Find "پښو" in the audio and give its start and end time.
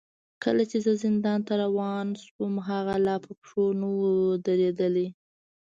3.39-3.65